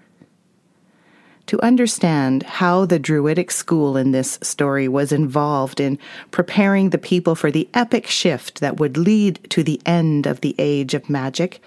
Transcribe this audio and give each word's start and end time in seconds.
To 1.53 1.61
understand 1.61 2.45
how 2.45 2.86
the 2.86 2.98
Druidic 2.98 3.50
school 3.50 3.95
in 3.95 4.12
this 4.12 4.39
story 4.41 4.89
was 4.89 5.12
involved 5.12 5.81
in 5.81 5.98
preparing 6.31 6.89
the 6.89 6.97
people 6.97 7.34
for 7.34 7.50
the 7.50 7.69
epic 7.75 8.06
shift 8.06 8.61
that 8.61 8.78
would 8.78 8.97
lead 8.97 9.39
to 9.50 9.62
the 9.62 9.78
end 9.84 10.27
of 10.27 10.41
the 10.41 10.55
age 10.58 10.95
of 10.95 11.11
magic, 11.11 11.61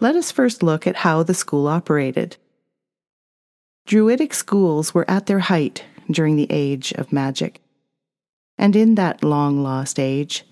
let 0.00 0.16
us 0.16 0.30
first 0.30 0.62
look 0.62 0.86
at 0.86 0.96
how 0.96 1.22
the 1.22 1.34
school 1.34 1.68
operated. 1.68 2.38
Druidic 3.84 4.32
schools 4.32 4.94
were 4.94 5.04
at 5.10 5.26
their 5.26 5.40
height 5.40 5.84
during 6.10 6.36
the 6.36 6.46
age 6.48 6.92
of 6.92 7.12
magic. 7.12 7.60
And 8.56 8.74
in 8.74 8.94
that 8.94 9.22
long 9.22 9.62
lost 9.62 10.00
age, 10.00 10.46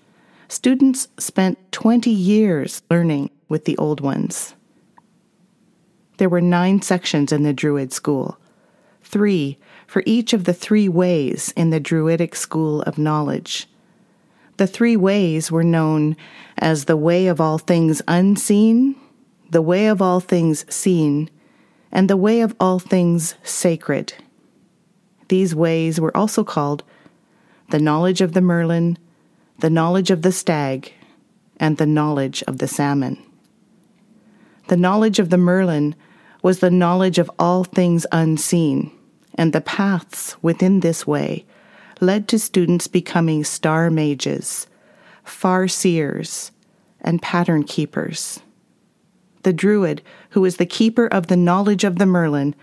students 0.49 1.07
spent 1.17 1.57
20 1.71 2.11
years 2.11 2.83
learning 2.91 3.31
with 3.49 3.65
the 3.65 3.77
old 3.79 4.01
ones. 4.01 4.53
There 6.17 6.29
were 6.29 6.41
nine 6.41 6.83
sections 6.83 7.31
in 7.31 7.41
the 7.41 7.53
Druid 7.53 7.91
school, 7.91 8.37
three 9.03 9.57
for 9.87 10.03
each 10.05 10.33
of 10.33 10.45
the 10.45 10.53
three 10.53 10.87
ways 10.87 11.53
in 11.55 11.69
the 11.69 11.79
Druidic 11.79 12.35
school 12.35 12.81
of 12.83 12.97
knowledge. 12.97 13.67
The 14.57 14.67
three 14.67 14.95
ways 14.95 15.51
were 15.51 15.63
known 15.63 16.15
as 16.57 16.85
the 16.85 16.97
way 16.97 17.27
of 17.27 17.41
all 17.41 17.57
things 17.57 18.01
unseen, 18.07 18.95
the 19.49 19.61
way 19.61 19.87
of 19.87 20.01
all 20.01 20.19
things 20.19 20.65
seen, 20.73 21.29
and 21.91 22.09
the 22.09 22.17
way 22.17 22.41
of 22.41 22.55
all 22.59 22.79
things 22.79 23.35
sacred. 23.43 24.13
These 25.27 25.55
ways 25.55 25.99
were 25.99 26.15
also 26.15 26.43
called 26.43 26.83
the 27.69 27.79
knowledge 27.79 28.21
of 28.21 28.33
the 28.33 28.41
Merlin, 28.41 28.97
the 29.59 29.69
knowledge 29.69 30.11
of 30.11 30.21
the 30.21 30.31
stag, 30.31 30.93
and 31.57 31.77
the 31.77 31.85
knowledge 31.85 32.43
of 32.43 32.57
the 32.57 32.67
salmon. 32.67 33.17
The 34.67 34.77
knowledge 34.77 35.19
of 35.19 35.29
the 35.29 35.37
Merlin 35.37 35.95
was 36.41 36.59
the 36.59 36.71
knowledge 36.71 37.19
of 37.19 37.29
all 37.37 37.63
things 37.63 38.05
unseen, 38.11 38.91
and 39.35 39.53
the 39.53 39.61
paths 39.61 40.35
within 40.41 40.79
this 40.79 41.05
way 41.05 41.45
led 41.99 42.27
to 42.27 42.39
students 42.39 42.87
becoming 42.87 43.43
star 43.43 43.89
mages, 43.89 44.67
far 45.23 45.67
seers, 45.67 46.51
and 46.99 47.21
pattern 47.21 47.63
keepers. 47.63 48.39
The 49.43 49.53
Druid, 49.53 50.01
who 50.31 50.41
was 50.41 50.57
the 50.57 50.65
keeper 50.65 51.07
of 51.07 51.27
the 51.27 51.37
knowledge 51.37 51.83
of 51.83 51.97
the 51.97 52.05
Merlin, 52.05 52.55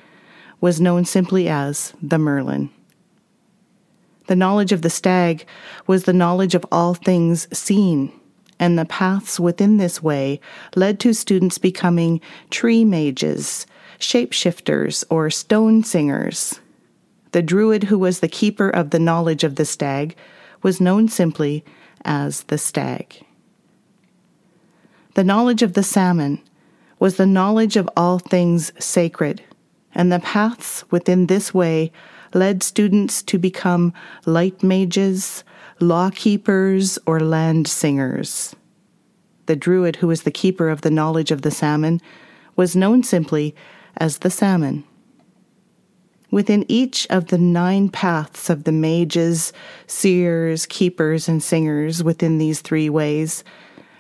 was 0.61 0.81
known 0.81 1.05
simply 1.05 1.49
as 1.49 1.93
the 2.03 2.19
Merlin. 2.19 2.71
The 4.27 4.37
knowledge 4.37 4.73
of 4.73 4.83
the 4.83 4.91
stag 4.91 5.47
was 5.87 6.05
the 6.05 6.13
knowledge 6.13 6.55
of 6.55 6.67
all 6.71 6.95
things 6.95 7.49
seen, 7.57 8.13
and 8.59 8.79
the 8.79 8.85
paths 8.85 9.39
within 9.39 9.77
this 9.77 10.03
way 10.03 10.41
led 10.75 10.99
to 11.01 11.13
students 11.13 11.59
becoming 11.59 12.21
tree 12.51 12.85
mages, 12.85 13.67
shapeshifters, 13.99 15.05
or 15.11 15.31
stone 15.31 15.83
singers. 15.85 16.61
The 17.33 17.43
druid 17.43 17.85
who 17.85 17.99
was 17.99 18.21
the 18.21 18.29
keeper 18.29 18.71
of 18.71 18.91
the 18.91 18.99
knowledge 18.99 19.45
of 19.45 19.57
the 19.57 19.65
stag 19.65 20.17
was 20.63 20.81
known 20.81 21.09
simply 21.09 21.65
as 22.05 22.45
the 22.45 22.59
stag. 22.59 23.25
The 25.15 25.25
knowledge 25.25 25.63
of 25.63 25.75
the 25.75 25.83
salmon 25.83 26.41
was 26.99 27.17
the 27.17 27.27
knowledge 27.27 27.77
of 27.77 27.89
all 27.97 28.19
things 28.19 28.73
sacred, 28.79 29.43
and 29.95 30.11
the 30.11 30.21
paths 30.21 30.85
within 30.91 31.27
this 31.27 31.53
way 31.53 31.93
led 32.35 32.63
students 32.63 33.23
to 33.25 33.39
become 33.39 33.93
light 34.27 34.63
mages, 34.63 35.45
law 35.81 36.11
keepers, 36.11 36.99
or 37.07 37.21
land 37.21 37.69
singers. 37.69 38.55
The 39.47 39.57
druid 39.57 39.97
who 39.97 40.09
was 40.09 40.23
the 40.23 40.31
keeper 40.31 40.69
of 40.69 40.83
the 40.83 40.91
knowledge 40.91 41.31
of 41.31 41.43
the 41.43 41.51
salmon 41.51 42.01
was 42.57 42.77
known 42.77 43.03
simply 43.03 43.55
as 43.97 44.19
the 44.19 44.31
salmon. 44.31 44.85
Within 46.31 46.67
each 46.69 47.07
of 47.09 47.29
the 47.29 47.39
nine 47.39 47.89
paths 47.89 48.51
of 48.51 48.65
the 48.65 48.73
mages, 48.73 49.53
seers, 49.87 50.67
keepers, 50.67 51.29
and 51.29 51.43
singers 51.43 52.05
within 52.05 52.37
these 52.37 52.61
three 52.61 52.91
ways, 52.91 53.43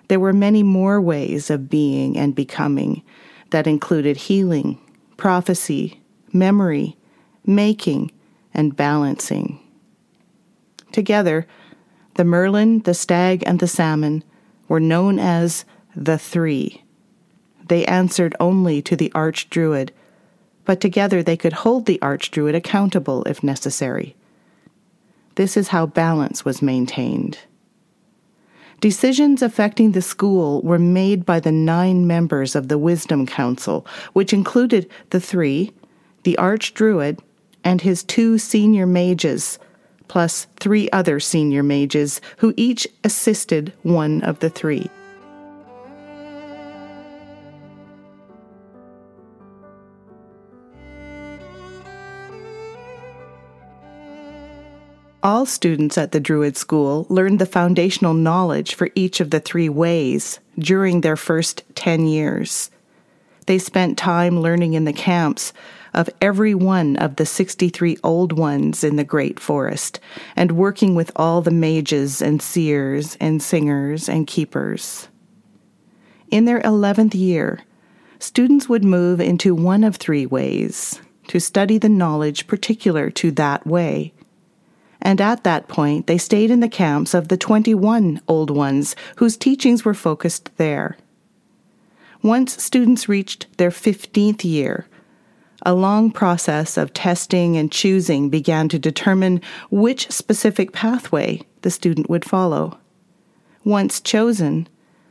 there 0.08 0.20
were 0.20 0.34
many 0.34 0.62
more 0.62 1.00
ways 1.00 1.48
of 1.48 1.70
being 1.70 2.18
and 2.18 2.34
becoming 2.34 3.02
that 3.50 3.66
included 3.66 4.16
healing, 4.16 4.78
prophecy, 5.16 6.02
memory, 6.32 6.96
making, 7.46 8.10
and 8.52 8.76
balancing. 8.76 9.58
Together, 10.92 11.46
the 12.18 12.24
merlin, 12.24 12.80
the 12.80 12.94
stag, 12.94 13.44
and 13.46 13.60
the 13.60 13.68
salmon 13.68 14.24
were 14.66 14.80
known 14.80 15.20
as 15.20 15.64
the 15.94 16.18
Three. 16.18 16.82
They 17.68 17.86
answered 17.86 18.34
only 18.40 18.82
to 18.82 18.96
the 18.96 19.12
arch 19.14 19.48
druid, 19.50 19.92
but 20.64 20.80
together 20.80 21.22
they 21.22 21.36
could 21.36 21.52
hold 21.52 21.86
the 21.86 22.02
arch 22.02 22.32
druid 22.32 22.56
accountable 22.56 23.22
if 23.22 23.44
necessary. 23.44 24.16
This 25.36 25.56
is 25.56 25.68
how 25.68 25.86
balance 25.86 26.44
was 26.44 26.60
maintained. 26.60 27.38
Decisions 28.80 29.40
affecting 29.40 29.92
the 29.92 30.02
school 30.02 30.60
were 30.62 30.76
made 30.76 31.24
by 31.24 31.38
the 31.38 31.52
nine 31.52 32.04
members 32.04 32.56
of 32.56 32.66
the 32.66 32.78
Wisdom 32.78 33.26
Council, 33.26 33.86
which 34.12 34.32
included 34.32 34.90
the 35.10 35.20
three, 35.20 35.70
the 36.24 36.36
Arch 36.36 36.74
Druid, 36.74 37.20
and 37.62 37.80
his 37.80 38.02
two 38.02 38.38
senior 38.38 38.86
mages, 38.86 39.60
plus 40.08 40.46
three 40.56 40.90
other 40.90 41.20
senior 41.20 41.62
mages 41.62 42.20
who 42.38 42.52
each 42.56 42.88
assisted 43.04 43.72
one 43.82 44.22
of 44.22 44.40
the 44.40 44.50
three. 44.50 44.90
All 55.20 55.46
students 55.46 55.98
at 55.98 56.12
the 56.12 56.20
Druid 56.20 56.56
School 56.56 57.04
learned 57.08 57.40
the 57.40 57.46
foundational 57.46 58.14
knowledge 58.14 58.74
for 58.74 58.88
each 58.94 59.20
of 59.20 59.30
the 59.30 59.40
three 59.40 59.68
ways 59.68 60.38
during 60.58 61.00
their 61.00 61.16
first 61.16 61.64
10 61.74 62.06
years. 62.06 62.70
They 63.46 63.58
spent 63.58 63.98
time 63.98 64.40
learning 64.40 64.74
in 64.74 64.84
the 64.84 64.92
camps 64.92 65.52
of 65.98 66.08
every 66.22 66.54
one 66.54 66.96
of 66.96 67.16
the 67.16 67.26
63 67.26 67.98
old 68.04 68.32
ones 68.32 68.84
in 68.84 68.94
the 68.94 69.04
great 69.04 69.40
forest, 69.40 69.98
and 70.36 70.52
working 70.52 70.94
with 70.94 71.10
all 71.16 71.42
the 71.42 71.50
mages 71.50 72.22
and 72.22 72.40
seers 72.40 73.16
and 73.20 73.42
singers 73.42 74.08
and 74.08 74.28
keepers. 74.28 75.08
In 76.30 76.44
their 76.44 76.60
11th 76.60 77.14
year, 77.14 77.64
students 78.20 78.68
would 78.68 78.84
move 78.84 79.20
into 79.20 79.56
one 79.56 79.82
of 79.82 79.96
three 79.96 80.24
ways 80.24 81.00
to 81.26 81.40
study 81.40 81.78
the 81.78 81.88
knowledge 81.88 82.46
particular 82.46 83.10
to 83.10 83.32
that 83.32 83.66
way. 83.66 84.12
And 85.02 85.20
at 85.20 85.42
that 85.44 85.66
point, 85.66 86.06
they 86.06 86.18
stayed 86.18 86.50
in 86.50 86.60
the 86.60 86.68
camps 86.68 87.12
of 87.12 87.26
the 87.26 87.36
21 87.36 88.20
old 88.28 88.50
ones 88.50 88.94
whose 89.16 89.36
teachings 89.36 89.84
were 89.84 89.94
focused 89.94 90.56
there. 90.58 90.96
Once 92.22 92.62
students 92.62 93.08
reached 93.08 93.46
their 93.58 93.70
15th 93.70 94.44
year, 94.44 94.86
a 95.68 95.74
long 95.74 96.10
process 96.10 96.78
of 96.78 96.94
testing 96.94 97.58
and 97.58 97.70
choosing 97.70 98.30
began 98.30 98.70
to 98.70 98.78
determine 98.78 99.38
which 99.70 100.10
specific 100.10 100.72
pathway 100.72 101.42
the 101.60 101.70
student 101.70 102.08
would 102.08 102.24
follow. 102.24 102.78
Once 103.64 104.00
chosen, 104.00 104.66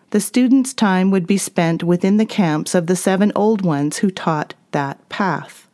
the 0.09 0.19
student's 0.19 0.74
time 0.74 1.12
would 1.12 1.27
be 1.27 1.38
spent 1.38 1.83
within 1.83 2.18
the 2.18 2.25
camps 2.25 2.74
of 2.74 2.88
the 2.88 2.95
seven 2.95 3.31
old 3.36 3.62
ones 3.62 4.00
who 4.00 4.09
taught 4.09 4.56
that 4.71 5.07
path. 5.09 5.68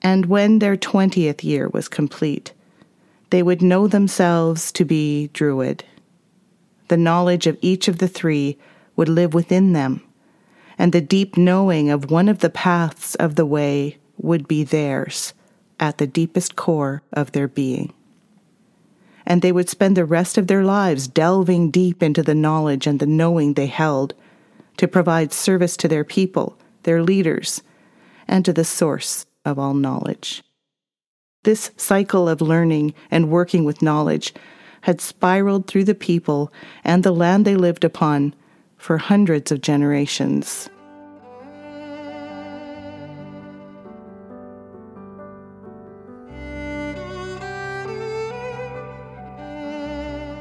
And 0.00 0.26
when 0.26 0.60
their 0.60 0.76
twentieth 0.76 1.42
year 1.42 1.68
was 1.70 1.88
complete, 1.88 2.52
they 3.30 3.42
would 3.42 3.62
know 3.62 3.88
themselves 3.88 4.70
to 4.70 4.84
be 4.84 5.26
Druid. 5.32 5.82
The 6.86 6.96
knowledge 6.96 7.48
of 7.48 7.58
each 7.60 7.88
of 7.88 7.98
the 7.98 8.06
three 8.06 8.56
would 8.94 9.08
live 9.08 9.34
within 9.34 9.72
them, 9.72 10.04
and 10.80 10.92
the 10.92 11.00
deep 11.02 11.36
knowing 11.36 11.90
of 11.90 12.10
one 12.10 12.26
of 12.26 12.38
the 12.38 12.48
paths 12.48 13.14
of 13.16 13.34
the 13.34 13.44
way 13.44 13.98
would 14.16 14.48
be 14.48 14.64
theirs 14.64 15.34
at 15.78 15.98
the 15.98 16.06
deepest 16.06 16.56
core 16.56 17.02
of 17.12 17.32
their 17.32 17.46
being. 17.46 17.92
And 19.26 19.42
they 19.42 19.52
would 19.52 19.68
spend 19.68 19.94
the 19.94 20.06
rest 20.06 20.38
of 20.38 20.46
their 20.46 20.64
lives 20.64 21.06
delving 21.06 21.70
deep 21.70 22.02
into 22.02 22.22
the 22.22 22.34
knowledge 22.34 22.86
and 22.86 22.98
the 22.98 23.04
knowing 23.04 23.52
they 23.52 23.66
held 23.66 24.14
to 24.78 24.88
provide 24.88 25.34
service 25.34 25.76
to 25.76 25.86
their 25.86 26.02
people, 26.02 26.56
their 26.84 27.02
leaders, 27.02 27.62
and 28.26 28.42
to 28.46 28.52
the 28.54 28.64
source 28.64 29.26
of 29.44 29.58
all 29.58 29.74
knowledge. 29.74 30.42
This 31.42 31.72
cycle 31.76 32.26
of 32.26 32.40
learning 32.40 32.94
and 33.10 33.28
working 33.28 33.64
with 33.64 33.82
knowledge 33.82 34.32
had 34.80 35.02
spiraled 35.02 35.66
through 35.66 35.84
the 35.84 35.94
people 35.94 36.50
and 36.82 37.02
the 37.02 37.12
land 37.12 37.44
they 37.44 37.56
lived 37.56 37.84
upon 37.84 38.34
for 38.80 38.96
hundreds 38.96 39.52
of 39.52 39.60
generations. 39.60 40.70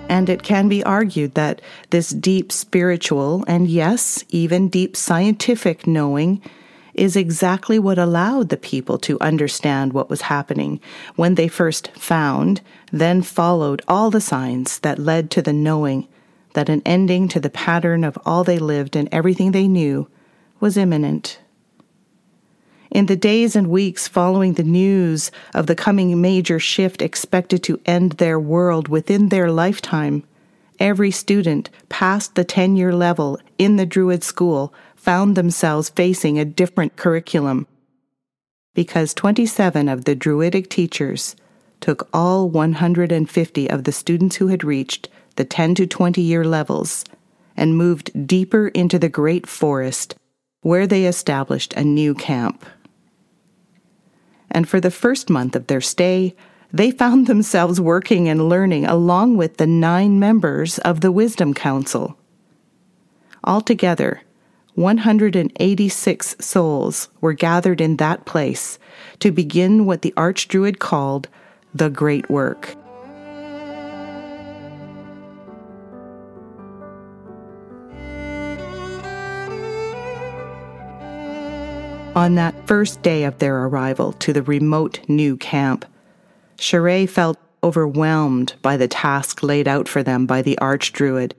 And 0.07 0.29
it 0.29 0.41
can 0.41 0.67
be 0.67 0.83
argued 0.83 1.35
that 1.35 1.61
this 1.91 2.09
deep 2.09 2.51
spiritual 2.51 3.43
and, 3.47 3.67
yes, 3.67 4.23
even 4.29 4.67
deep 4.67 4.95
scientific 4.95 5.85
knowing 5.85 6.41
is 6.93 7.15
exactly 7.15 7.77
what 7.77 7.99
allowed 7.99 8.49
the 8.49 8.57
people 8.57 8.97
to 8.99 9.19
understand 9.21 9.93
what 9.93 10.09
was 10.09 10.21
happening 10.21 10.79
when 11.15 11.35
they 11.35 11.47
first 11.47 11.89
found, 11.95 12.61
then 12.91 13.21
followed 13.21 13.81
all 13.87 14.09
the 14.09 14.19
signs 14.19 14.79
that 14.79 14.97
led 14.97 15.29
to 15.29 15.41
the 15.41 15.53
knowing 15.53 16.07
that 16.53 16.69
an 16.69 16.81
ending 16.85 17.27
to 17.29 17.39
the 17.39 17.49
pattern 17.49 18.03
of 18.03 18.17
all 18.25 18.43
they 18.43 18.59
lived 18.59 18.95
and 18.95 19.09
everything 19.11 19.51
they 19.51 19.67
knew 19.67 20.07
was 20.59 20.77
imminent. 20.77 21.39
In 22.91 23.05
the 23.05 23.15
days 23.15 23.55
and 23.55 23.67
weeks 23.67 24.07
following 24.07 24.53
the 24.53 24.63
news 24.63 25.31
of 25.53 25.67
the 25.67 25.75
coming 25.75 26.19
major 26.19 26.59
shift 26.59 27.01
expected 27.01 27.61
to 27.63 27.79
end 27.85 28.13
their 28.13 28.39
world 28.39 28.87
within 28.87 29.29
their 29.29 29.51
lifetime, 29.51 30.23
every 30.79 31.11
student 31.11 31.69
past 31.89 32.33
the 32.33 32.43
10 32.43 32.75
year 32.75 32.91
level 32.91 33.37
in 33.59 33.75
the 33.75 33.85
Druid 33.85 34.23
school 34.23 34.73
found 34.95 35.35
themselves 35.35 35.89
facing 35.89 36.39
a 36.39 36.45
different 36.45 36.95
curriculum. 36.95 37.67
Because 38.73 39.13
27 39.13 39.87
of 39.87 40.05
the 40.05 40.15
Druidic 40.15 40.69
teachers 40.69 41.35
took 41.79 42.09
all 42.11 42.49
150 42.49 43.69
of 43.69 43.83
the 43.83 43.91
students 43.91 44.37
who 44.37 44.47
had 44.47 44.63
reached 44.63 45.09
the 45.39 45.45
10 45.45 45.73
to 45.75 45.87
20 45.87 46.21
year 46.21 46.43
levels 46.43 47.05
and 47.55 47.77
moved 47.77 48.27
deeper 48.27 48.67
into 48.67 48.99
the 48.99 49.07
great 49.07 49.47
forest 49.47 50.13
where 50.63 50.85
they 50.85 51.05
established 51.05 51.73
a 51.75 51.83
new 51.83 52.13
camp. 52.13 52.65
And 54.51 54.67
for 54.67 54.81
the 54.81 54.91
first 54.91 55.29
month 55.29 55.55
of 55.55 55.67
their 55.67 55.79
stay, 55.79 56.35
they 56.73 56.91
found 56.91 57.25
themselves 57.25 57.79
working 57.79 58.27
and 58.27 58.49
learning 58.49 58.85
along 58.85 59.37
with 59.37 59.55
the 59.55 59.65
nine 59.65 60.19
members 60.19 60.77
of 60.79 60.99
the 60.99 61.11
Wisdom 61.11 61.53
Council. 61.53 62.17
Altogether, 63.45 64.21
186 64.75 66.35
souls 66.41 67.07
were 67.21 67.31
gathered 67.31 67.79
in 67.79 67.95
that 67.95 68.25
place 68.25 68.77
to 69.19 69.31
begin 69.31 69.85
what 69.85 70.01
the 70.01 70.13
Archdruid 70.17 70.79
called 70.79 71.29
the 71.73 71.89
Great 71.89 72.29
Work. 72.29 72.75
On 82.15 82.35
that 82.35 82.67
first 82.67 83.01
day 83.01 83.23
of 83.23 83.37
their 83.37 83.65
arrival 83.65 84.13
to 84.13 84.33
the 84.33 84.43
remote 84.43 84.99
new 85.07 85.37
camp, 85.37 85.85
Sharai 86.57 87.07
felt 87.07 87.37
overwhelmed 87.63 88.55
by 88.61 88.77
the 88.77 88.87
task 88.87 89.43
laid 89.43 89.67
out 89.67 89.87
for 89.87 90.03
them 90.03 90.25
by 90.25 90.41
the 90.41 90.57
Archdruid 90.61 91.33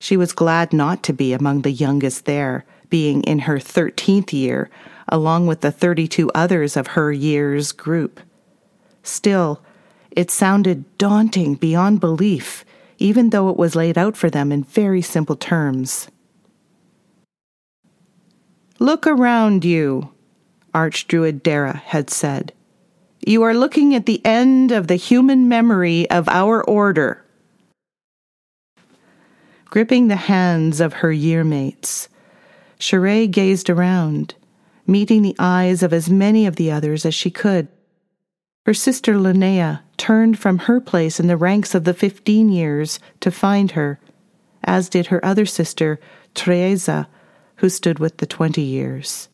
she 0.00 0.16
was 0.16 0.32
glad 0.32 0.72
not 0.72 1.02
to 1.04 1.12
be 1.12 1.32
among 1.32 1.62
the 1.62 1.72
youngest 1.72 2.24
there, 2.24 2.64
being 2.88 3.22
in 3.24 3.40
her 3.40 3.58
13th 3.58 4.32
year, 4.32 4.70
along 5.08 5.46
with 5.46 5.60
the 5.60 5.72
32 5.72 6.30
others 6.34 6.76
of 6.76 6.88
her 6.88 7.10
year's 7.12 7.72
group. 7.72 8.20
Still, 9.02 9.60
it 10.10 10.30
sounded 10.30 10.84
daunting 10.98 11.54
beyond 11.54 12.00
belief, 12.00 12.64
even 12.98 13.30
though 13.30 13.48
it 13.48 13.56
was 13.56 13.76
laid 13.76 13.98
out 13.98 14.16
for 14.16 14.30
them 14.30 14.52
in 14.52 14.62
very 14.64 15.02
simple 15.02 15.36
terms. 15.36 16.08
Look 18.78 19.06
around 19.06 19.64
you, 19.64 20.12
Archdruid 20.74 21.42
Dara 21.42 21.82
had 21.86 22.10
said. 22.10 22.52
You 23.26 23.42
are 23.42 23.54
looking 23.54 23.94
at 23.94 24.06
the 24.06 24.24
end 24.24 24.70
of 24.70 24.86
the 24.86 24.96
human 24.96 25.48
memory 25.48 26.08
of 26.10 26.28
our 26.28 26.62
order 26.62 27.24
gripping 29.70 30.08
the 30.08 30.16
hands 30.16 30.80
of 30.80 30.94
her 30.94 31.12
yearmates. 31.12 32.08
Sharai 32.78 33.30
gazed 33.30 33.68
around, 33.68 34.34
meeting 34.86 35.22
the 35.22 35.36
eyes 35.38 35.82
of 35.82 35.92
as 35.92 36.08
many 36.08 36.46
of 36.46 36.56
the 36.56 36.70
others 36.70 37.04
as 37.04 37.14
she 37.14 37.30
could. 37.30 37.68
Her 38.66 38.74
sister 38.74 39.14
Linnea 39.14 39.80
turned 39.96 40.38
from 40.38 40.58
her 40.58 40.80
place 40.80 41.18
in 41.18 41.26
the 41.26 41.36
ranks 41.36 41.74
of 41.74 41.84
the 41.84 41.94
fifteen 41.94 42.48
years 42.48 43.00
to 43.20 43.30
find 43.30 43.72
her, 43.72 43.98
as 44.64 44.88
did 44.88 45.06
her 45.06 45.24
other 45.24 45.46
sister, 45.46 45.98
Teresa, 46.34 47.08
who 47.58 47.68
stood 47.68 47.98
with 47.98 48.16
the 48.16 48.26
twenty 48.26 48.62
years. 48.62 49.28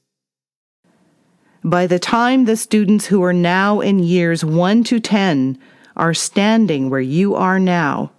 By 1.62 1.86
the 1.86 1.98
time 1.98 2.44
the 2.44 2.56
students 2.56 3.06
who 3.06 3.22
are 3.22 3.32
now 3.32 3.80
in 3.80 3.98
years 3.98 4.44
one 4.44 4.84
to 4.84 5.00
ten 5.00 5.58
are 5.96 6.12
standing 6.12 6.90
where 6.90 7.00
you 7.00 7.34
are 7.34 7.58
now, 7.58 8.12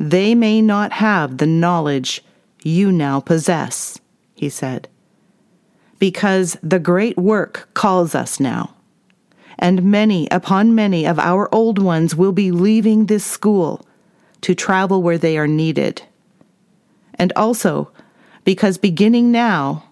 they 0.00 0.34
may 0.34 0.60
not 0.60 0.94
have 0.94 1.38
the 1.38 1.46
knowledge 1.46 2.24
you 2.62 2.90
now 2.90 3.20
possess, 3.20 4.00
he 4.34 4.48
said, 4.48 4.88
because 5.98 6.56
the 6.62 6.80
great 6.80 7.16
work 7.16 7.68
calls 7.74 8.14
us 8.14 8.40
now. 8.40 8.74
And 9.56 9.84
many 9.84 10.26
upon 10.32 10.74
many 10.74 11.06
of 11.06 11.18
our 11.20 11.48
old 11.54 11.78
ones 11.78 12.16
will 12.16 12.32
be 12.32 12.50
leaving 12.50 13.06
this 13.06 13.24
school 13.24 13.86
to 14.40 14.54
travel 14.54 15.00
where 15.00 15.18
they 15.18 15.38
are 15.38 15.46
needed. 15.46 16.02
And 17.14 17.32
also, 17.36 17.92
because 18.44 18.78
beginning 18.78 19.32
now, 19.32 19.84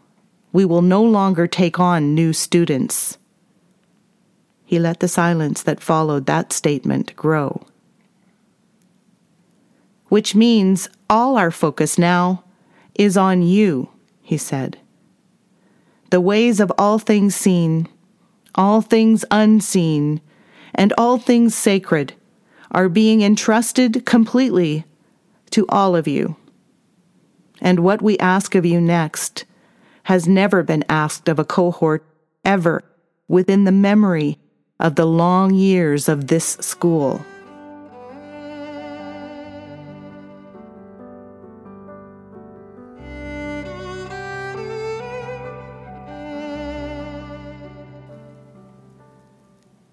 we 0.53 0.65
will 0.65 0.83
no 0.83 1.03
longer 1.03 1.47
take 1.47 1.81
on 1.81 2.15
new 2.15 2.33
students. 2.33 3.19
He 4.65 4.79
let 4.79 5.01
the 5.01 5.09
silence 5.09 5.63
that 5.63 5.81
followed 5.81 6.27
that 6.27 6.53
statement 6.53 7.17
grow 7.17 7.65
which 10.13 10.35
means 10.35 10.91
all 11.09 11.39
our 11.39 11.51
focus 11.51 11.97
now 11.97 12.45
is 12.95 13.17
on 13.17 13.41
you, 13.41 13.89
he 14.21 14.37
said. 14.37 14.77
The 16.11 16.21
ways 16.21 16.61
of 16.61 16.71
all 16.77 16.99
things 16.99 17.35
seen, 17.35 17.89
all 18.55 18.83
things 18.83 19.25
unseen, 19.31 20.21
and 20.75 20.93
all 20.99 21.17
things 21.17 21.55
sacred 21.55 22.13
are 22.73 22.91
being 22.91 23.23
entrusted 23.23 24.05
completely 24.05 24.85
to 25.49 25.65
all 25.71 25.97
of 25.97 26.07
you. 26.07 26.37
And 27.63 27.79
what 27.79 28.03
we 28.03 28.19
ask 28.19 28.57
of 28.57 28.67
you 28.67 28.81
next 28.81 29.45
has 30.05 30.27
never 30.27 30.65
been 30.65 30.85
asked 30.89 31.29
of 31.29 31.39
a 31.39 31.45
cohort 31.45 32.05
ever 32.45 32.83
within 33.29 33.63
the 33.63 33.73
memory 33.73 34.37
of 34.81 34.97
the 34.97 35.07
long 35.07 35.55
years 35.55 36.09
of 36.09 36.27
this 36.27 36.45
school. 36.61 37.25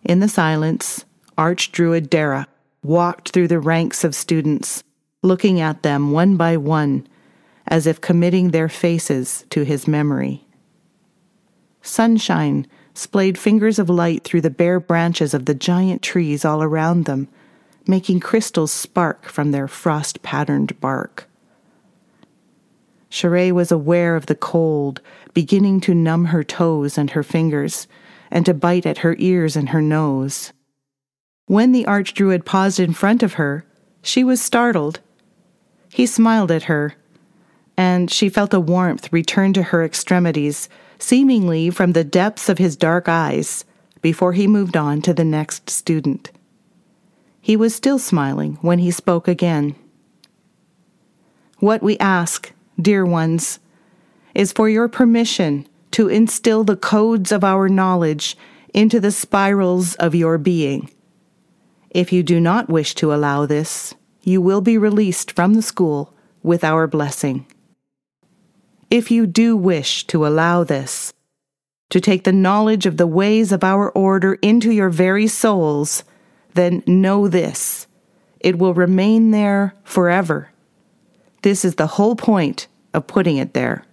In 0.03 0.21
the 0.21 0.27
silence, 0.27 1.05
Archdruid 1.37 2.09
Dara 2.09 2.47
walked 2.81 3.29
through 3.29 3.47
the 3.47 3.59
ranks 3.59 4.03
of 4.03 4.15
students, 4.15 4.83
looking 5.21 5.59
at 5.59 5.83
them 5.83 6.09
one 6.09 6.35
by 6.35 6.57
one, 6.57 7.05
as 7.69 7.87
if 7.87 8.01
committing 8.01 8.49
their 8.49 8.67
faces 8.67 9.45
to 9.51 9.63
his 9.63 9.87
memory. 9.87 10.45
Sunshine 11.81 12.67
splayed 12.93 13.37
fingers 13.37 13.79
of 13.79 13.89
light 13.89 14.25
through 14.25 14.41
the 14.41 14.49
bare 14.49 14.79
branches 14.79 15.33
of 15.33 15.45
the 15.45 15.53
giant 15.53 16.01
trees 16.01 16.43
all 16.43 16.61
around 16.61 17.05
them, 17.05 17.29
making 17.87 18.19
crystals 18.19 18.71
spark 18.71 19.25
from 19.25 19.51
their 19.51 19.67
frost 19.67 20.21
patterned 20.21 20.77
bark. 20.81 21.29
Sharai 23.09 23.51
was 23.51 23.71
aware 23.71 24.15
of 24.15 24.25
the 24.25 24.35
cold 24.35 25.01
beginning 25.33 25.79
to 25.81 25.95
numb 25.95 26.25
her 26.25 26.43
toes 26.43 26.97
and 26.97 27.11
her 27.11 27.23
fingers 27.23 27.87
and 28.29 28.45
to 28.45 28.53
bite 28.53 28.85
at 28.85 28.99
her 28.99 29.15
ears 29.19 29.55
and 29.55 29.69
her 29.69 29.81
nose. 29.81 30.53
When 31.45 31.71
the 31.71 31.85
Archdruid 31.85 32.45
paused 32.45 32.79
in 32.79 32.93
front 32.93 33.23
of 33.23 33.33
her, 33.33 33.65
she 34.01 34.23
was 34.23 34.41
startled. 34.41 34.99
He 35.91 36.05
smiled 36.05 36.51
at 36.51 36.63
her, 36.63 36.95
and 37.79 38.11
she 38.11 38.27
felt 38.27 38.53
a 38.53 38.59
warmth 38.59 39.07
return 39.13 39.53
to 39.53 39.63
her 39.63 39.85
extremities, 39.85 40.67
seemingly 40.97 41.69
from 41.69 41.93
the 41.93 42.03
depths 42.03 42.49
of 42.49 42.57
his 42.57 42.75
dark 42.75 43.07
eyes, 43.07 43.63
before 44.01 44.33
he 44.33 44.47
moved 44.47 44.75
on 44.75 45.01
to 45.01 45.13
the 45.13 45.23
next 45.23 45.69
student. 45.69 46.29
He 47.39 47.55
was 47.55 47.73
still 47.73 47.97
smiling 47.97 48.57
when 48.59 48.79
he 48.79 48.91
spoke 48.91 49.29
again. 49.29 49.75
What 51.59 51.81
we 51.81 51.97
ask, 51.99 52.51
dear 52.77 53.05
ones, 53.05 53.59
is 54.35 54.51
for 54.51 54.67
your 54.67 54.89
permission 54.89 55.65
to 55.91 56.09
instill 56.09 56.65
the 56.65 56.75
codes 56.75 57.31
of 57.31 57.45
our 57.45 57.69
knowledge 57.69 58.35
into 58.73 58.99
the 58.99 59.09
spirals 59.09 59.95
of 59.95 60.13
your 60.13 60.37
being. 60.37 60.91
If 61.91 62.11
you 62.11 62.23
do 62.23 62.41
not 62.41 62.67
wish 62.67 62.93
to 62.95 63.13
allow 63.13 63.45
this, 63.45 63.95
you 64.21 64.41
will 64.41 64.59
be 64.59 64.77
released 64.77 65.31
from 65.31 65.53
the 65.53 65.61
school 65.61 66.13
with 66.43 66.65
our 66.65 66.85
blessing. 66.85 67.45
If 68.89 69.11
you 69.11 69.27
do 69.27 69.55
wish 69.55 70.05
to 70.07 70.25
allow 70.25 70.63
this, 70.63 71.13
to 71.89 71.99
take 71.99 72.23
the 72.23 72.31
knowledge 72.31 72.85
of 72.85 72.97
the 72.97 73.07
ways 73.07 73.51
of 73.51 73.63
our 73.63 73.89
order 73.91 74.35
into 74.35 74.71
your 74.71 74.89
very 74.89 75.27
souls, 75.27 76.03
then 76.53 76.83
know 76.85 77.27
this 77.27 77.87
it 78.39 78.57
will 78.57 78.73
remain 78.73 79.31
there 79.31 79.75
forever. 79.83 80.49
This 81.41 81.65
is 81.65 81.75
the 81.75 81.87
whole 81.87 82.15
point 82.15 82.67
of 82.93 83.07
putting 83.07 83.37
it 83.37 83.53
there. 83.53 83.83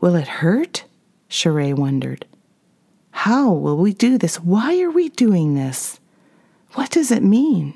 Will 0.00 0.16
it 0.16 0.26
hurt? 0.26 0.84
Sheree 1.30 1.74
wondered. 1.74 2.26
How 3.12 3.52
will 3.52 3.76
we 3.76 3.92
do 3.92 4.18
this? 4.18 4.36
Why 4.40 4.80
are 4.82 4.90
we 4.90 5.08
doing 5.08 5.54
this? 5.54 6.00
What 6.72 6.90
does 6.90 7.10
it 7.10 7.22
mean? 7.22 7.74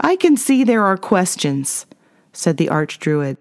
I 0.00 0.16
can 0.16 0.36
see 0.36 0.64
there 0.64 0.84
are 0.84 0.96
questions, 0.96 1.86
said 2.32 2.56
the 2.56 2.68
Archdruid. 2.68 3.36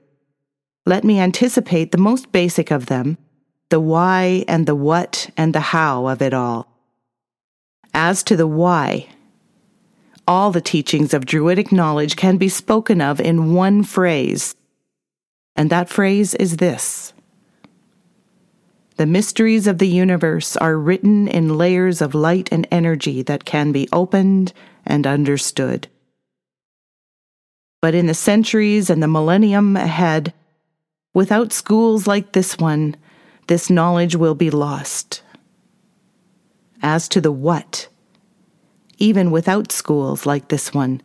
Let 0.85 1.03
me 1.03 1.19
anticipate 1.19 1.91
the 1.91 1.97
most 1.97 2.31
basic 2.31 2.71
of 2.71 2.87
them 2.87 3.17
the 3.69 3.79
why 3.79 4.45
and 4.47 4.67
the 4.67 4.75
what 4.75 5.31
and 5.35 5.55
the 5.55 5.59
how 5.59 6.05
of 6.05 6.21
it 6.21 6.33
all. 6.33 6.67
As 7.91 8.21
to 8.23 8.35
the 8.35 8.45
why, 8.45 9.07
all 10.27 10.51
the 10.51 10.61
teachings 10.61 11.11
of 11.11 11.25
Druidic 11.25 11.71
knowledge 11.71 12.15
can 12.15 12.37
be 12.37 12.49
spoken 12.49 13.01
of 13.01 13.19
in 13.19 13.53
one 13.53 13.83
phrase, 13.83 14.55
and 15.55 15.69
that 15.69 15.89
phrase 15.89 16.35
is 16.35 16.57
this 16.57 17.13
The 18.97 19.07
mysteries 19.07 19.65
of 19.65 19.79
the 19.79 19.87
universe 19.87 20.55
are 20.57 20.77
written 20.77 21.27
in 21.27 21.57
layers 21.57 21.99
of 22.01 22.13
light 22.13 22.49
and 22.51 22.67
energy 22.69 23.23
that 23.23 23.43
can 23.45 23.71
be 23.71 23.89
opened 23.91 24.53
and 24.85 25.07
understood. 25.07 25.87
But 27.81 27.95
in 27.95 28.05
the 28.05 28.13
centuries 28.13 28.89
and 28.89 29.01
the 29.01 29.07
millennium 29.07 29.75
ahead, 29.75 30.33
without 31.13 31.53
schools 31.53 32.07
like 32.07 32.31
this 32.31 32.57
one, 32.57 32.95
this 33.47 33.69
knowledge 33.69 34.15
will 34.15 34.35
be 34.35 34.49
lost. 34.49 35.21
As 36.81 37.07
to 37.09 37.21
the 37.21 37.31
what, 37.31 37.87
even 38.97 39.31
without 39.31 39.71
schools 39.71 40.25
like 40.25 40.47
this 40.47 40.73
one. 40.73 41.01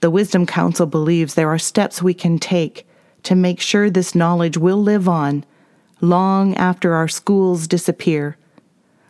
The 0.00 0.10
Wisdom 0.10 0.46
Council 0.46 0.86
believes 0.86 1.34
there 1.34 1.50
are 1.50 1.58
steps 1.58 2.02
we 2.02 2.14
can 2.14 2.38
take 2.38 2.86
to 3.24 3.34
make 3.34 3.60
sure 3.60 3.90
this 3.90 4.14
knowledge 4.14 4.56
will 4.56 4.80
live 4.80 5.08
on 5.08 5.44
long 6.00 6.54
after 6.54 6.94
our 6.94 7.08
schools 7.08 7.66
disappear, 7.66 8.36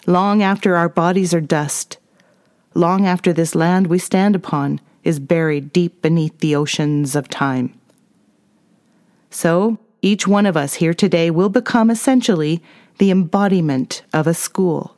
long 0.06 0.42
after 0.42 0.76
our 0.76 0.88
bodies 0.88 1.34
are 1.34 1.40
dust, 1.40 1.98
long 2.74 3.06
after 3.06 3.32
this 3.32 3.54
land 3.54 3.86
we 3.86 3.98
stand 3.98 4.34
upon 4.34 4.80
is 5.04 5.20
buried 5.20 5.72
deep 5.72 6.00
beneath 6.00 6.38
the 6.38 6.54
oceans 6.56 7.14
of 7.14 7.28
time. 7.28 7.78
So, 9.30 9.78
each 10.02 10.26
one 10.26 10.46
of 10.46 10.56
us 10.56 10.74
here 10.74 10.94
today 10.94 11.30
will 11.30 11.48
become 11.48 11.90
essentially 11.90 12.62
the 12.98 13.10
embodiment 13.10 14.02
of 14.12 14.26
a 14.26 14.34
school. 14.34 14.96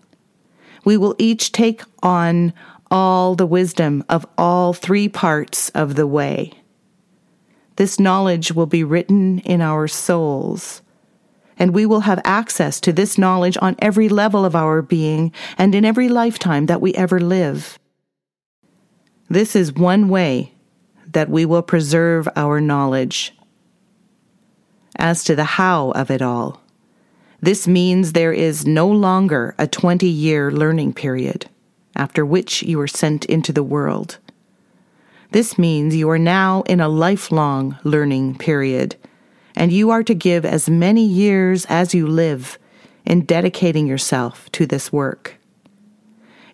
We 0.85 0.97
will 0.97 1.15
each 1.19 1.53
take 1.53 1.83
on 2.03 2.53
all 2.91 3.35
the 3.35 3.47
wisdom 3.47 4.05
of 4.09 4.27
all 4.37 4.73
three 4.73 5.09
parts 5.09 5.69
of 5.71 5.95
the 5.95 6.07
way. 6.07 6.53
This 7.77 8.01
knowledge 8.01 8.53
will 8.53 8.67
be 8.67 8.85
written 8.85 9.39
in 9.41 9.61
our 9.61 9.89
souls, 9.89 10.83
and 11.59 11.73
we 11.73 11.87
will 11.87 12.01
have 12.01 12.21
access 12.25 12.81
to 12.81 12.93
this 12.93 13.17
knowledge 13.17 13.57
on 13.63 13.77
every 13.79 14.09
level 14.09 14.45
of 14.45 14.57
our 14.57 14.83
being 14.83 15.33
and 15.57 15.75
in 15.75 15.85
every 15.85 16.09
lifetime 16.09 16.67
that 16.67 16.81
we 16.81 16.95
ever 16.95 17.21
live. 17.21 17.79
This 19.29 19.55
is 19.55 19.73
one 19.73 20.09
way 20.09 20.53
that 21.07 21.29
we 21.29 21.45
will 21.45 21.63
preserve 21.63 22.29
our 22.37 22.61
knowledge. 22.61 23.33
As 25.01 25.25
to 25.25 25.35
the 25.35 25.45
how 25.45 25.93
of 25.93 26.11
it 26.11 26.21
all, 26.21 26.61
this 27.41 27.67
means 27.67 28.13
there 28.13 28.35
is 28.35 28.67
no 28.67 28.87
longer 28.87 29.55
a 29.59 29.67
20 29.67 30.07
year 30.07 30.53
learning 30.53 30.93
period 30.93 31.49
after 31.97 32.25
which 32.25 32.63
you 32.63 32.79
are 32.81 32.87
sent 32.87 33.25
into 33.25 33.51
the 33.51 33.63
world. 33.63 34.19
This 35.31 35.57
means 35.57 35.97
you 35.97 36.11
are 36.11 36.19
now 36.19 36.63
in 36.63 36.81
a 36.81 36.89
lifelong 36.89 37.79
learning 37.83 38.37
period, 38.37 38.97
and 39.57 39.73
you 39.73 39.91
are 39.91 40.03
to 40.03 40.15
give 40.15 40.45
as 40.45 40.69
many 40.69 41.05
years 41.05 41.65
as 41.71 41.95
you 41.95 42.07
live 42.07 42.59
in 43.07 43.25
dedicating 43.25 43.87
yourself 43.87 44.53
to 44.53 44.67
this 44.67 44.93
work. 44.93 45.37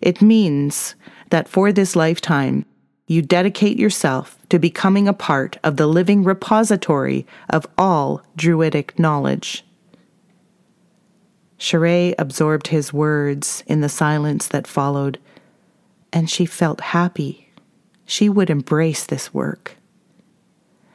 It 0.01 0.21
means 0.21 0.95
that 1.31 1.49
for 1.49 1.73
this 1.73 1.97
lifetime, 1.97 2.65
you 3.07 3.21
dedicate 3.21 3.79
yourself 3.79 4.37
to 4.49 4.59
becoming 4.59 5.07
a 5.07 5.13
part 5.13 5.57
of 5.63 5.77
the 5.77 5.87
living 5.87 6.23
repository 6.23 7.25
of 7.49 7.65
all 7.77 8.21
Druidic 8.35 8.99
knowledge. 8.99 9.65
Sheree 11.57 12.13
absorbed 12.19 12.67
his 12.67 12.93
words 12.93 13.63
in 13.65 13.81
the 13.81 13.89
silence 13.89 14.47
that 14.49 14.67
followed, 14.67 15.19
and 16.11 16.29
she 16.29 16.45
felt 16.45 16.81
happy. 16.81 17.51
She 18.05 18.29
would 18.29 18.49
embrace 18.49 19.05
this 19.05 19.33
work. 19.33 19.77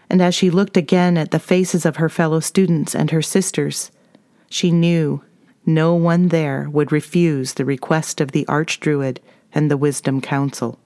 And 0.08 0.20
as 0.20 0.34
she 0.34 0.50
looked 0.50 0.76
again 0.76 1.16
at 1.16 1.30
the 1.30 1.38
faces 1.38 1.86
of 1.86 1.96
her 1.96 2.10
fellow 2.10 2.40
students 2.40 2.94
and 2.94 3.10
her 3.10 3.22
sisters, 3.22 3.90
she 4.50 4.70
knew 4.70 5.24
no 5.64 5.94
one 5.94 6.28
there 6.28 6.68
would 6.70 6.92
refuse 6.92 7.54
the 7.54 7.64
request 7.64 8.20
of 8.20 8.32
the 8.32 8.44
Archdruid 8.44 9.18
and 9.54 9.70
the 9.70 9.76
Wisdom 9.78 10.20
Council. 10.20 10.78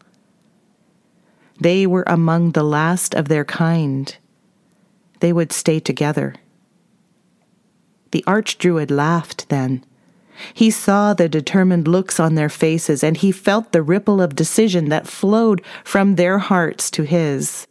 They 1.60 1.86
were 1.86 2.04
among 2.06 2.52
the 2.52 2.62
last 2.62 3.14
of 3.14 3.28
their 3.28 3.44
kind. 3.44 4.14
They 5.20 5.32
would 5.32 5.52
stay 5.52 5.80
together. 5.80 6.34
The 8.10 8.25
Archdruid 8.26 8.90
laughed 8.90 9.48
then. 9.48 9.84
He 10.52 10.70
saw 10.70 11.14
the 11.14 11.28
determined 11.28 11.88
looks 11.88 12.20
on 12.20 12.34
their 12.34 12.50
faces, 12.50 13.02
and 13.02 13.16
he 13.16 13.32
felt 13.32 13.72
the 13.72 13.82
ripple 13.82 14.20
of 14.20 14.36
decision 14.36 14.90
that 14.90 15.08
flowed 15.08 15.62
from 15.82 16.14
their 16.14 16.38
hearts 16.38 16.90
to 16.92 17.04
his. 17.04 17.66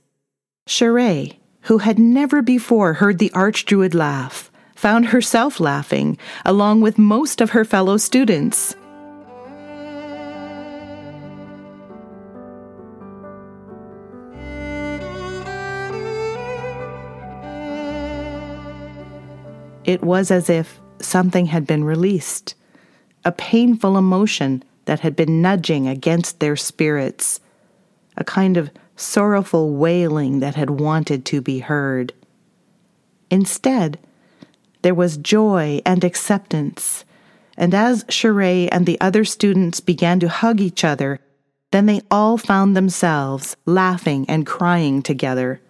Sheree, 0.68 1.38
who 1.62 1.80
had 1.80 2.00
never 2.00 2.42
before 2.42 2.94
heard 2.94 3.20
the 3.20 3.32
Archdruid 3.36 3.94
laugh, 3.94 4.52
found 4.76 5.08
herself 5.08 5.60
laughing, 5.60 6.18
along 6.44 6.82
with 6.82 6.98
most 6.98 7.40
of 7.40 7.52
her 7.52 7.64
fellow 7.64 7.98
students. 7.98 8.76
It 19.86 20.04
was 20.04 20.32
as 20.32 20.50
if 20.50 20.80
something 21.00 21.46
had 21.46 21.68
been 21.68 21.84
released, 21.84 22.56
a 23.24 23.32
painful 23.32 23.98
emotion 23.98 24.64
that 24.86 25.02
had 25.02 25.16
been 25.16 25.42
nudging 25.42 25.88
against 25.88 26.40
their 26.40 26.56
spirits, 26.56 27.40
a 28.18 28.24
kind 28.24 28.58
of 28.58 28.72
sorrowful 28.96 29.76
wailing 29.76 30.40
that 30.40 30.56
had 30.56 30.72
wanted 30.72 31.24
to 31.26 31.42
be 31.42 31.60
heard. 31.60 32.14
Instead, 33.30 34.00
there 34.82 34.96
was 34.96 35.18
joy 35.18 35.82
and 35.86 36.04
acceptance, 36.04 37.06
and 37.56 37.74
as 37.74 38.04
Sheree 38.06 38.70
and 38.72 38.86
the 38.86 39.00
other 39.00 39.24
students 39.24 39.80
began 39.80 40.20
to 40.20 40.30
hug 40.30 40.60
each 40.60 40.84
other, 40.84 41.20
then 41.72 41.86
they 41.86 42.02
all 42.10 42.38
found 42.38 42.76
themselves 42.76 43.56
laughing 43.66 44.26
and 44.30 44.46
crying 44.46 45.02
together. 45.02 45.62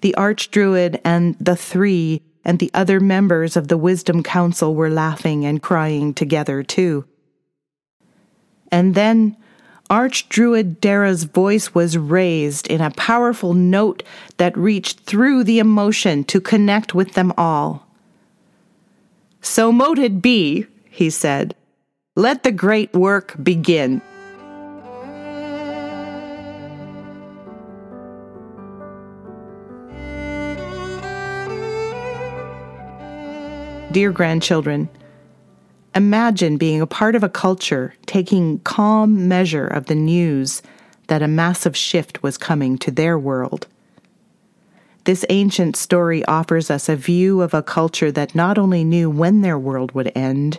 The 0.00 0.14
Archdruid 0.16 1.00
and 1.04 1.36
the 1.38 1.56
three 1.56 2.22
and 2.46 2.60
the 2.60 2.70
other 2.72 3.00
members 3.00 3.56
of 3.56 3.66
the 3.66 3.76
Wisdom 3.76 4.22
Council 4.22 4.72
were 4.72 4.88
laughing 4.88 5.44
and 5.44 5.60
crying 5.60 6.14
together, 6.14 6.62
too. 6.62 7.04
And 8.70 8.94
then 8.94 9.36
Archdruid 9.90 10.80
Dara's 10.80 11.24
voice 11.24 11.74
was 11.74 11.98
raised 11.98 12.68
in 12.68 12.80
a 12.80 12.92
powerful 12.92 13.52
note 13.52 14.04
that 14.36 14.56
reached 14.56 15.00
through 15.00 15.42
the 15.42 15.58
emotion 15.58 16.22
to 16.24 16.40
connect 16.40 16.94
with 16.94 17.14
them 17.14 17.32
all. 17.36 17.84
So 19.40 19.72
moted 19.72 20.22
be, 20.22 20.66
he 20.88 21.10
said, 21.10 21.56
Let 22.14 22.44
the 22.44 22.52
great 22.52 22.92
work 22.92 23.34
begin. 23.42 24.00
Dear 33.96 34.12
grandchildren, 34.12 34.90
imagine 35.94 36.58
being 36.58 36.82
a 36.82 36.86
part 36.86 37.14
of 37.14 37.22
a 37.24 37.30
culture 37.30 37.94
taking 38.04 38.58
calm 38.58 39.26
measure 39.26 39.66
of 39.66 39.86
the 39.86 39.94
news 39.94 40.60
that 41.06 41.22
a 41.22 41.26
massive 41.26 41.74
shift 41.74 42.22
was 42.22 42.36
coming 42.36 42.76
to 42.76 42.90
their 42.90 43.18
world. 43.18 43.66
This 45.04 45.24
ancient 45.30 45.76
story 45.76 46.22
offers 46.26 46.70
us 46.70 46.90
a 46.90 46.94
view 46.94 47.40
of 47.40 47.54
a 47.54 47.62
culture 47.62 48.12
that 48.12 48.34
not 48.34 48.58
only 48.58 48.84
knew 48.84 49.08
when 49.08 49.40
their 49.40 49.58
world 49.58 49.92
would 49.92 50.12
end, 50.14 50.58